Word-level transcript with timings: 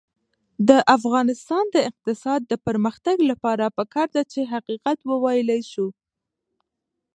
د 0.69 0.71
افغانستان 0.97 1.65
د 1.75 1.77
اقتصادي 1.89 2.55
پرمختګ 2.67 3.17
لپاره 3.31 3.65
پکار 3.77 4.07
ده 4.15 4.23
چې 4.31 4.41
حقیقت 4.53 4.97
وویلی 5.11 5.61
شو. 5.71 5.87